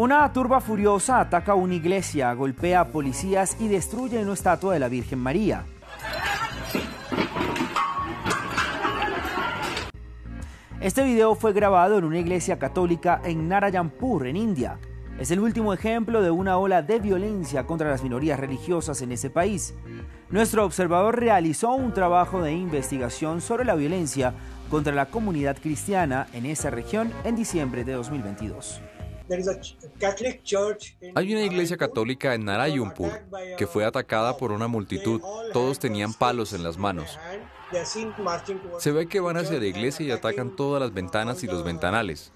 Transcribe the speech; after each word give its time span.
Una 0.00 0.32
turba 0.32 0.62
furiosa 0.62 1.20
ataca 1.20 1.54
una 1.54 1.74
iglesia, 1.74 2.32
golpea 2.32 2.80
a 2.80 2.88
policías 2.88 3.58
y 3.60 3.68
destruye 3.68 4.18
una 4.22 4.32
estatua 4.32 4.72
de 4.72 4.80
la 4.80 4.88
Virgen 4.88 5.18
María. 5.18 5.66
Este 10.80 11.04
video 11.04 11.34
fue 11.34 11.52
grabado 11.52 11.98
en 11.98 12.04
una 12.04 12.18
iglesia 12.18 12.58
católica 12.58 13.20
en 13.24 13.46
Narayanpur, 13.46 14.26
en 14.26 14.36
India. 14.36 14.78
Es 15.18 15.30
el 15.32 15.40
último 15.40 15.74
ejemplo 15.74 16.22
de 16.22 16.30
una 16.30 16.56
ola 16.56 16.80
de 16.80 16.98
violencia 16.98 17.66
contra 17.66 17.90
las 17.90 18.02
minorías 18.02 18.40
religiosas 18.40 19.02
en 19.02 19.12
ese 19.12 19.28
país. 19.28 19.74
Nuestro 20.30 20.64
observador 20.64 21.20
realizó 21.20 21.74
un 21.74 21.92
trabajo 21.92 22.40
de 22.40 22.54
investigación 22.54 23.42
sobre 23.42 23.66
la 23.66 23.74
violencia 23.74 24.32
contra 24.70 24.94
la 24.94 25.10
comunidad 25.10 25.58
cristiana 25.60 26.26
en 26.32 26.46
esa 26.46 26.70
región 26.70 27.12
en 27.24 27.36
diciembre 27.36 27.84
de 27.84 27.92
2022. 27.92 28.80
Hay 31.14 31.32
una 31.32 31.42
iglesia 31.42 31.76
católica 31.76 32.34
en 32.34 32.44
Narayunpur 32.44 33.12
que 33.56 33.66
fue 33.66 33.84
atacada 33.84 34.36
por 34.36 34.52
una 34.52 34.66
multitud. 34.66 35.20
Todos 35.52 35.78
tenían 35.78 36.14
palos 36.14 36.52
en 36.52 36.62
las 36.62 36.76
manos. 36.76 37.18
Se 38.78 38.92
ve 38.92 39.06
que 39.06 39.20
van 39.20 39.36
hacia 39.36 39.58
la 39.58 39.66
iglesia 39.66 40.06
y 40.06 40.10
atacan 40.10 40.56
todas 40.56 40.80
las 40.80 40.92
ventanas 40.92 41.42
y 41.44 41.46
los 41.46 41.64
ventanales. 41.64 42.32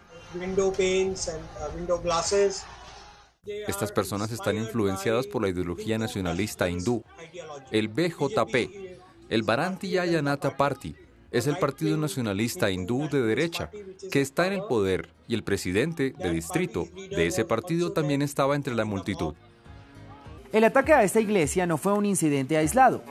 Estas 3.45 3.93
personas 3.93 4.31
están 4.31 4.57
influenciadas 4.57 5.27
por 5.27 5.43
la 5.43 5.49
ideología 5.49 5.99
nacionalista 5.99 6.69
hindú. 6.69 7.03
El 7.71 7.89
BJP, 7.89 8.99
el 9.29 9.43
Bharatiya 9.43 10.07
Janata 10.07 10.57
Party, 10.57 10.95
es 11.35 11.49
el 11.49 11.57
partido 11.57 11.97
nacionalista 11.97 12.71
hindú 12.71 13.09
de 13.09 13.21
derecha, 13.21 13.69
que 14.13 14.21
está 14.21 14.47
en 14.47 14.53
el 14.53 14.63
poder 14.63 15.09
y 15.27 15.35
el 15.35 15.43
presidente 15.43 16.15
de 16.17 16.31
distrito 16.31 16.87
de 16.95 17.27
ese 17.27 17.45
partido 17.45 17.91
también 17.91 18.23
estaba 18.23 18.55
entre 18.55 18.77
la 18.77 18.85
multitud. 18.85 19.35
El 20.53 20.63
ataque 20.63 20.93
a 20.93 21.03
esta 21.03 21.21
iglesia 21.21 21.67
no 21.67 21.77
fue 21.77 21.93
un 21.93 22.07
incidente 22.07 22.57
aislado. 22.57 23.03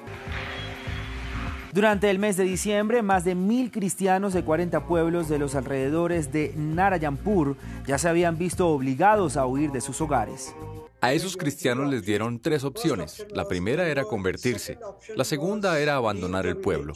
Durante 1.74 2.10
el 2.10 2.18
mes 2.18 2.38
de 2.38 2.46
diciembre, 2.46 3.02
más 3.02 3.26
de 3.26 3.36
mil 3.36 3.72
cristianos 3.72 4.34
de 4.34 4.46
40 4.46 4.88
pueblos 4.88 5.28
de 5.28 5.40
los 5.40 5.54
alrededores 5.56 6.32
de 6.32 6.54
Narayanpur 6.56 7.58
ya 7.86 7.98
se 7.98 8.08
habían 8.08 8.38
visto 8.38 8.70
obligados 8.70 9.36
a 9.36 9.46
huir 9.46 9.72
de 9.72 9.82
sus 9.82 10.00
hogares. 10.00 10.56
A 11.02 11.12
esos 11.12 11.36
cristianos 11.36 11.90
les 11.90 12.06
dieron 12.06 12.40
tres 12.40 12.64
opciones. 12.64 13.26
La 13.32 13.50
primera 13.50 13.90
era 13.90 14.06
convertirse, 14.06 14.78
la 15.14 15.26
segunda 15.26 15.78
era 15.78 15.96
abandonar 15.96 16.46
el 16.46 16.56
pueblo 16.56 16.94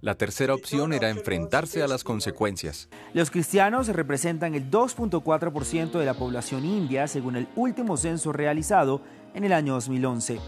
la 0.00 0.14
tercera 0.14 0.54
opción 0.54 0.92
era 0.92 1.10
enfrentarse 1.10 1.82
a 1.82 1.88
las 1.88 2.04
consecuencias. 2.04 2.88
Los 3.14 3.30
cristianos 3.30 3.88
representan 3.88 4.54
el 4.54 4.70
2.4% 4.70 5.98
de 5.98 6.06
la 6.06 6.14
población 6.14 6.64
india 6.64 7.08
según 7.08 7.36
el 7.36 7.48
último 7.56 7.96
censo 7.96 8.32
realizado 8.32 9.02
en 9.34 9.44
el 9.44 9.52
año 9.52 9.74
2011. 9.74 10.40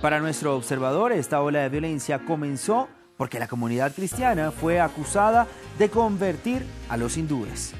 Para 0.00 0.20
nuestro 0.20 0.56
observador, 0.56 1.12
esta 1.12 1.40
ola 1.40 1.60
de 1.60 1.68
violencia 1.68 2.24
comenzó 2.24 2.88
porque 3.16 3.38
la 3.38 3.48
comunidad 3.48 3.94
cristiana 3.94 4.50
fue 4.50 4.80
acusada 4.80 5.46
de 5.78 5.88
convertir 5.88 6.64
a 6.88 6.96
los 6.96 7.16
hindúes. 7.16 7.74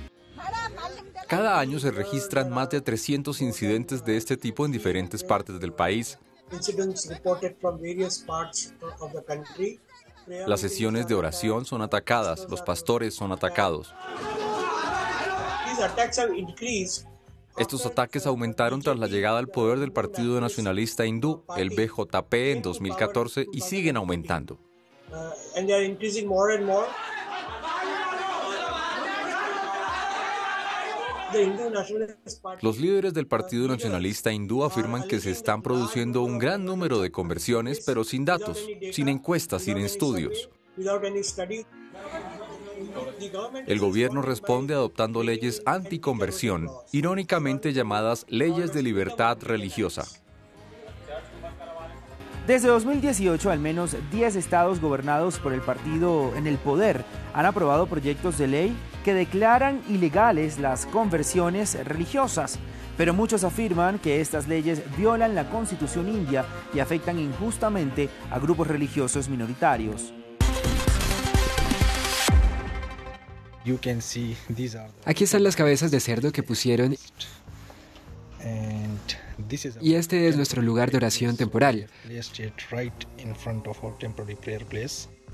Cada 1.29 1.59
año 1.59 1.79
se 1.79 1.91
registran 1.91 2.51
más 2.51 2.71
de 2.71 2.81
300 2.81 3.41
incidentes 3.41 4.05
de 4.05 4.17
este 4.17 4.37
tipo 4.37 4.65
en 4.67 4.73
diferentes 4.73 5.25
partes 5.25 5.59
del 5.59 5.73
país. 5.73 6.19
Las 10.27 10.61
sesiones 10.61 11.07
de 11.07 11.15
oración 11.15 11.65
son 11.65 11.83
atacadas, 11.83 12.47
los 12.49 12.63
pastores 12.63 13.15
son 13.15 13.33
atacados. 13.33 13.95
Estos 17.57 17.87
ataques 17.87 18.27
aumentaron 18.27 18.83
tras 18.83 18.99
la 18.99 19.07
llegada 19.07 19.39
al 19.39 19.49
poder 19.49 19.79
del 19.79 19.93
Partido 19.93 20.41
Nacionalista 20.41 21.07
Hindú, 21.07 21.45
el 21.57 21.71
BJP, 21.71 22.35
en 22.35 22.63
2014 22.63 23.47
y 23.53 23.61
siguen 23.61 23.97
aumentando. 23.97 24.59
Los 32.61 32.79
líderes 32.79 33.15
del 33.15 33.27
Partido 33.27 33.69
Nacionalista 33.69 34.33
Hindú 34.33 34.65
afirman 34.65 35.07
que 35.09 35.21
se 35.21 35.31
están 35.31 35.63
produciendo 35.63 36.23
un 36.23 36.39
gran 36.39 36.65
número 36.65 37.01
de 37.01 37.11
conversiones, 37.11 37.83
pero 37.85 38.05
sin 38.05 38.25
datos, 38.25 38.67
sin 38.93 39.09
encuestas, 39.09 39.63
sin 39.63 39.79
estudios. 39.79 40.49
El 43.67 43.79
gobierno 43.79 44.23
responde 44.23 44.75
adoptando 44.75 45.23
leyes 45.23 45.63
anticonversión, 45.67 46.69
irónicamente 46.93 47.73
llamadas 47.73 48.27
leyes 48.29 48.73
de 48.73 48.83
libertad 48.83 49.39
religiosa. 49.41 50.05
Desde 52.47 52.69
2018, 52.69 53.51
al 53.51 53.59
menos 53.59 53.97
10 54.13 54.37
estados 54.37 54.79
gobernados 54.81 55.39
por 55.39 55.55
el 55.55 55.63
partido 55.63 56.35
en 56.37 56.47
el 56.47 56.59
poder 56.59 57.03
han 57.33 57.47
aprobado 57.47 57.87
proyectos 57.87 58.37
de 58.37 58.49
ley 58.49 58.77
que 59.05 59.15
declaran 59.15 59.83
ilegales 59.89 60.59
las 60.59 60.87
conversiones 60.87 61.77
religiosas, 61.87 62.59
pero 62.97 63.13
muchos 63.15 63.45
afirman 63.45 63.99
que 63.99 64.21
estas 64.21 64.49
leyes 64.49 64.83
violan 64.97 65.35
la 65.35 65.49
constitución 65.51 66.09
india 66.09 66.45
y 66.73 66.81
afectan 66.81 67.19
injustamente 67.19 68.09
a 68.31 68.39
grupos 68.39 68.67
religiosos 68.67 69.29
minoritarios. 69.29 70.13
Aquí 75.05 75.25
están 75.25 75.45
las 75.45 75.57
cabezas 75.57 75.91
de 75.91 76.01
cerdo 76.01 76.33
que 76.33 76.43
pusieron 76.43 76.97
y 79.81 79.95
este 79.95 80.29
es 80.29 80.37
nuestro 80.37 80.63
lugar 80.63 80.91
de 80.91 80.97
oración 80.99 81.37
temporal. 81.37 81.89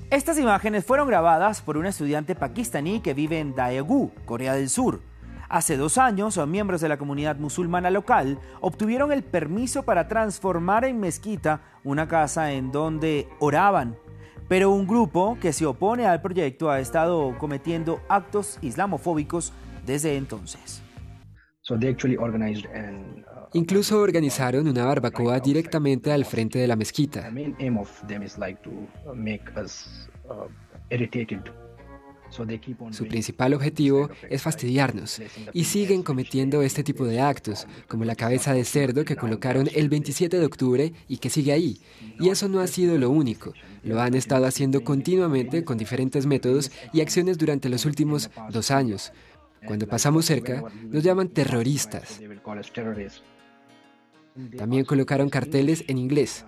Estas 0.09 0.37
imágenes 0.37 0.83
fueron 0.83 1.07
grabadas 1.07 1.61
por 1.61 1.77
un 1.77 1.85
estudiante 1.85 2.35
pakistaní 2.35 2.99
que 2.99 3.13
vive 3.13 3.39
en 3.39 3.55
Daegu, 3.55 4.11
Corea 4.25 4.53
del 4.53 4.69
Sur. 4.69 4.99
Hace 5.47 5.75
dos 5.77 5.97
años, 5.97 6.37
miembros 6.47 6.81
de 6.81 6.89
la 6.89 6.97
comunidad 6.97 7.37
musulmana 7.37 7.89
local 7.89 8.39
obtuvieron 8.61 9.11
el 9.11 9.23
permiso 9.23 9.83
para 9.83 10.07
transformar 10.07 10.85
en 10.85 10.99
mezquita 10.99 11.61
una 11.83 12.07
casa 12.07 12.53
en 12.53 12.71
donde 12.71 13.27
oraban. 13.39 13.97
Pero 14.47 14.71
un 14.71 14.87
grupo 14.87 15.37
que 15.41 15.53
se 15.53 15.65
opone 15.65 16.05
al 16.05 16.21
proyecto 16.21 16.69
ha 16.69 16.79
estado 16.79 17.37
cometiendo 17.37 18.01
actos 18.09 18.59
islamofóbicos 18.61 19.53
desde 19.85 20.17
entonces. 20.17 20.81
Uh, 21.69 21.77
Incluso 23.53 23.99
organizaron 23.99 24.67
una 24.67 24.85
barbacoa 24.85 25.39
directamente 25.39 26.11
al 26.11 26.25
frente 26.25 26.57
de 26.57 26.67
la 26.67 26.75
mezquita. 26.75 27.31
Su 32.91 33.07
principal 33.07 33.53
objetivo 33.53 34.09
es 34.29 34.41
fastidiarnos 34.41 35.21
y 35.51 35.65
siguen 35.65 36.01
cometiendo 36.01 36.61
este 36.61 36.81
tipo 36.83 37.05
de 37.05 37.19
actos, 37.19 37.67
como 37.87 38.05
la 38.05 38.15
cabeza 38.15 38.53
de 38.53 38.63
cerdo 38.63 39.03
que 39.03 39.17
colocaron 39.17 39.69
el 39.75 39.89
27 39.89 40.39
de 40.39 40.45
octubre 40.45 40.93
y 41.09 41.17
que 41.17 41.29
sigue 41.29 41.51
ahí. 41.51 41.81
Y 42.19 42.29
eso 42.29 42.47
no 42.47 42.61
ha 42.61 42.67
sido 42.67 42.97
lo 42.97 43.09
único, 43.09 43.53
lo 43.83 44.01
han 44.01 44.13
estado 44.13 44.45
haciendo 44.45 44.83
continuamente 44.83 45.65
con 45.65 45.77
diferentes 45.77 46.25
métodos 46.25 46.71
y 46.93 47.01
acciones 47.01 47.37
durante 47.37 47.67
los 47.67 47.85
últimos 47.85 48.31
dos 48.49 48.71
años. 48.71 49.11
Cuando 49.65 49.87
pasamos 49.87 50.25
cerca, 50.25 50.63
nos 50.89 51.03
llaman 51.03 51.29
terroristas. 51.29 52.19
También 54.57 54.85
colocaron 54.85 55.29
carteles 55.29 55.83
en 55.87 55.97
inglés. 55.97 56.45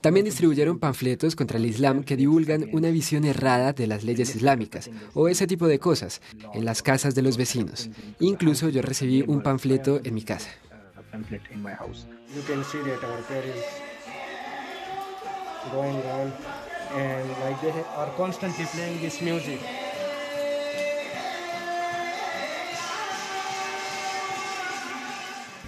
También 0.00 0.26
distribuyeron 0.26 0.78
panfletos 0.78 1.34
contra 1.34 1.56
el 1.56 1.64
Islam 1.64 2.04
que 2.04 2.18
divulgan 2.18 2.68
una 2.72 2.90
visión 2.90 3.24
errada 3.24 3.72
de 3.72 3.86
las 3.86 4.04
leyes 4.04 4.36
islámicas 4.36 4.90
o 5.14 5.28
ese 5.28 5.46
tipo 5.46 5.66
de 5.66 5.78
cosas 5.78 6.20
en 6.52 6.66
las 6.66 6.82
casas 6.82 7.14
de 7.14 7.22
los 7.22 7.38
vecinos. 7.38 7.88
Incluso 8.20 8.68
yo 8.68 8.82
recibí 8.82 9.24
un 9.26 9.42
panfleto 9.42 10.02
en 10.04 10.12
mi 10.12 10.22
casa. 10.22 10.50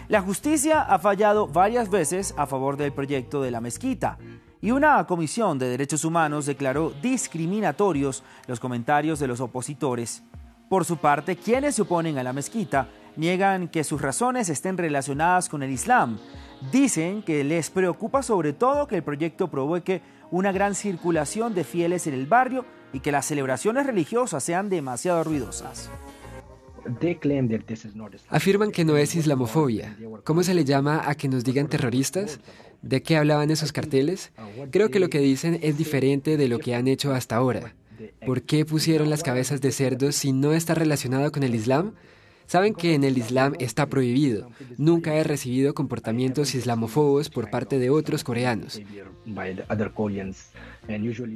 La 0.08 0.23
justicia 0.23 0.82
ha 0.82 1.00
fallado 1.00 1.49
varias 1.49 1.90
veces 1.90 2.32
a 2.37 2.46
favor 2.46 2.76
del 2.76 2.93
proyecto 2.93 3.43
de 3.43 3.50
la 3.50 3.61
mezquita 3.61 4.19
y 4.61 4.70
una 4.70 5.05
comisión 5.05 5.58
de 5.58 5.69
derechos 5.69 6.05
humanos 6.05 6.46
declaró 6.46 6.90
discriminatorios 7.02 8.23
los 8.46 8.61
comentarios 8.61 9.19
de 9.19 9.26
los 9.26 9.40
opositores. 9.40 10.23
Por 10.69 10.84
su 10.84 10.96
parte, 10.96 11.37
quienes 11.37 11.75
se 11.75 11.82
oponen 11.82 12.19
a 12.19 12.23
la 12.23 12.32
mezquita 12.32 12.88
niegan 13.17 13.67
que 13.69 13.82
sus 13.82 14.00
razones 14.00 14.49
estén 14.49 14.78
relacionadas 14.78 15.49
con 15.49 15.62
el 15.64 15.70
Islam. 15.70 16.19
Dicen 16.73 17.23
que 17.23 17.44
les 17.44 17.70
preocupa 17.70 18.23
sobre 18.23 18.53
todo 18.53 18.87
que 18.87 18.97
el 18.97 19.03
proyecto 19.03 19.49
provoque 19.49 20.03
una 20.31 20.53
gran 20.53 20.75
circulación 20.75 21.55
de 21.55 21.64
fieles 21.64 22.06
en 22.06 22.14
el 22.14 22.26
barrio 22.26 22.64
y 22.93 23.00
que 23.00 23.12
las 23.12 23.26
celebraciones 23.26 23.87
religiosas 23.87 24.43
sean 24.43 24.69
demasiado 24.69 25.23
ruidosas. 25.23 25.91
Afirman 28.29 28.70
que 28.70 28.85
no 28.85 28.97
es 28.97 29.14
islamofobia. 29.14 29.97
¿Cómo 30.25 30.43
se 30.43 30.55
le 30.55 30.64
llama 30.64 31.03
a 31.05 31.14
que 31.14 31.29
nos 31.29 31.44
digan 31.44 31.69
terroristas? 31.69 32.41
¿De 32.82 33.02
qué 33.02 33.17
hablaban 33.17 33.50
esos 33.50 33.73
carteles? 33.73 34.32
Creo 34.70 34.91
que 34.91 35.00
lo 35.00 35.09
que 35.09 35.19
dicen 35.19 35.59
es 35.62 35.76
diferente 35.76 36.37
de 36.37 36.49
lo 36.49 36.59
que 36.59 36.75
han 36.75 36.87
hecho 36.87 37.12
hasta 37.12 37.37
ahora. 37.37 37.75
¿Por 38.25 38.43
qué 38.43 38.64
pusieron 38.64 39.11
las 39.11 39.23
cabezas 39.23 39.61
de 39.61 39.73
cerdos 39.73 40.17
si 40.17 40.32
no 40.32 40.52
está 40.52 40.75
relacionado 40.75 41.32
con 41.32 41.43
el 41.43 41.55
Islam? 41.55 41.94
Saben 42.47 42.75
que 42.75 42.95
en 42.95 43.05
el 43.05 43.19
Islam 43.19 43.55
está 43.59 43.87
prohibido. 43.87 44.51
Nunca 44.79 45.15
he 45.15 45.25
recibido 45.25 45.75
comportamientos 45.75 46.55
islamofobos 46.55 47.29
por 47.29 47.51
parte 47.51 47.79
de 47.79 47.91
otros 47.91 48.25
coreanos. 48.25 48.81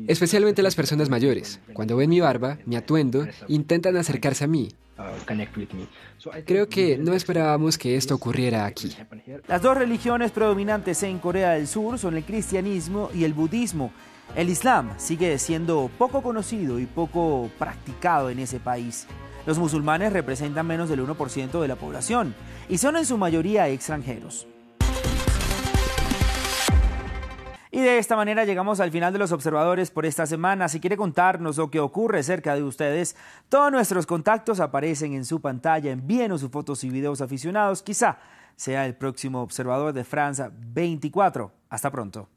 Especialmente 0.06 0.62
las 0.62 0.74
personas 0.74 1.08
mayores. 1.10 1.60
Cuando 1.72 1.96
ven 1.96 2.10
mi 2.10 2.20
barba, 2.20 2.58
mi 2.66 2.76
atuendo, 2.76 3.26
intentan 3.48 3.96
acercarse 3.96 4.44
a 4.44 4.46
mí. 4.46 4.68
Creo 6.44 6.68
que 6.68 6.98
no 6.98 7.14
esperábamos 7.14 7.78
que 7.78 7.96
esto 7.96 8.14
ocurriera 8.14 8.66
aquí. 8.66 8.94
Las 9.48 9.62
dos 9.62 9.76
religiones 9.76 10.30
predominantes 10.30 11.02
en 11.02 11.18
Corea 11.18 11.52
del 11.52 11.66
Sur 11.66 11.98
son 11.98 12.16
el 12.16 12.24
cristianismo 12.24 13.10
y 13.14 13.24
el 13.24 13.32
budismo. 13.32 13.92
El 14.36 14.48
Islam 14.48 14.92
sigue 14.98 15.38
siendo 15.38 15.90
poco 15.98 16.22
conocido 16.22 16.78
y 16.78 16.86
poco 16.86 17.50
practicado 17.58 18.30
en 18.30 18.38
ese 18.38 18.60
país. 18.60 19.06
Los 19.46 19.58
musulmanes 19.58 20.12
representan 20.12 20.66
menos 20.66 20.88
del 20.88 21.06
1% 21.06 21.60
de 21.60 21.68
la 21.68 21.76
población 21.76 22.34
y 22.68 22.78
son 22.78 22.96
en 22.96 23.06
su 23.06 23.16
mayoría 23.18 23.68
extranjeros. 23.68 24.46
Y 27.72 27.80
de 27.80 27.98
esta 27.98 28.16
manera 28.16 28.44
llegamos 28.44 28.80
al 28.80 28.90
final 28.90 29.12
de 29.12 29.20
los 29.20 29.30
observadores 29.30 29.92
por 29.92 30.04
esta 30.04 30.26
semana. 30.26 30.68
Si 30.68 30.80
quiere 30.80 30.96
contarnos 30.96 31.56
lo 31.56 31.70
que 31.70 31.78
ocurre 31.78 32.22
cerca 32.24 32.56
de 32.56 32.64
ustedes, 32.64 33.16
todos 33.48 33.70
nuestros 33.70 34.06
contactos 34.06 34.58
aparecen 34.58 35.14
en 35.14 35.24
su 35.24 35.40
pantalla. 35.40 35.92
Envíenos 35.92 36.40
sus 36.40 36.50
fotos 36.50 36.82
y 36.82 36.90
videos 36.90 37.20
aficionados. 37.20 37.82
Quizá 37.82 38.18
sea 38.56 38.86
el 38.86 38.96
próximo 38.96 39.40
observador 39.40 39.92
de 39.92 40.02
Francia 40.02 40.50
24. 40.52 41.52
Hasta 41.70 41.90
pronto. 41.92 42.28